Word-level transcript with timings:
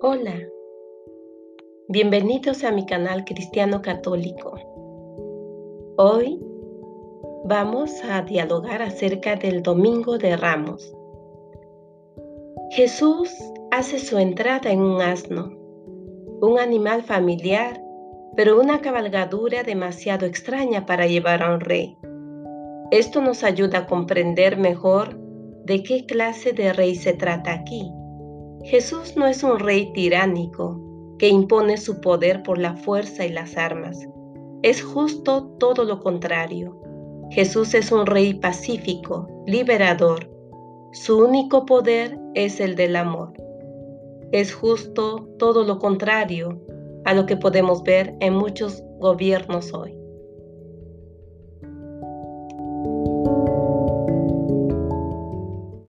Hola, 0.00 0.34
bienvenidos 1.88 2.64
a 2.64 2.72
mi 2.72 2.86
canal 2.86 3.24
Cristiano 3.26 3.82
Católico. 3.82 4.54
Hoy 5.98 6.40
vamos 7.44 8.02
a 8.04 8.22
dialogar 8.22 8.80
acerca 8.80 9.36
del 9.36 9.62
Domingo 9.62 10.16
de 10.16 10.36
Ramos. 10.36 10.94
Jesús 12.70 13.30
hace 13.70 13.98
su 13.98 14.16
entrada 14.16 14.70
en 14.70 14.80
un 14.80 15.02
asno, 15.02 15.52
un 16.40 16.58
animal 16.58 17.02
familiar, 17.02 17.82
pero 18.34 18.58
una 18.58 18.80
cabalgadura 18.80 19.62
demasiado 19.62 20.24
extraña 20.24 20.86
para 20.86 21.06
llevar 21.06 21.42
a 21.42 21.52
un 21.52 21.60
rey. 21.60 21.98
Esto 22.90 23.20
nos 23.20 23.44
ayuda 23.44 23.80
a 23.80 23.86
comprender 23.86 24.56
mejor 24.56 25.18
de 25.64 25.82
qué 25.82 26.06
clase 26.06 26.52
de 26.52 26.72
rey 26.72 26.94
se 26.94 27.12
trata 27.12 27.52
aquí. 27.52 27.92
Jesús 28.64 29.16
no 29.16 29.26
es 29.26 29.42
un 29.42 29.58
rey 29.58 29.92
tiránico 29.92 30.80
que 31.18 31.28
impone 31.28 31.76
su 31.76 32.00
poder 32.00 32.42
por 32.42 32.58
la 32.58 32.74
fuerza 32.76 33.24
y 33.24 33.30
las 33.30 33.56
armas. 33.56 33.98
Es 34.62 34.82
justo 34.82 35.46
todo 35.58 35.84
lo 35.84 36.00
contrario. 36.00 36.80
Jesús 37.30 37.74
es 37.74 37.92
un 37.92 38.06
rey 38.06 38.34
pacífico, 38.34 39.28
liberador. 39.46 40.30
Su 40.92 41.18
único 41.18 41.66
poder 41.66 42.18
es 42.34 42.60
el 42.60 42.76
del 42.76 42.96
amor. 42.96 43.32
Es 44.32 44.54
justo 44.54 45.28
todo 45.38 45.64
lo 45.64 45.78
contrario 45.78 46.60
a 47.04 47.14
lo 47.14 47.26
que 47.26 47.36
podemos 47.36 47.82
ver 47.82 48.14
en 48.20 48.34
muchos 48.34 48.82
gobiernos 48.98 49.72
hoy. 49.72 49.96